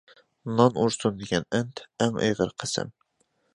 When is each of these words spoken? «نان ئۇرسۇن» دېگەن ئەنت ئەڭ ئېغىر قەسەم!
«نان 0.59 0.79
ئۇرسۇن» 0.83 1.19
دېگەن 1.19 1.45
ئەنت 1.59 1.83
ئەڭ 2.07 2.19
ئېغىر 2.25 2.57
قەسەم! 2.65 2.93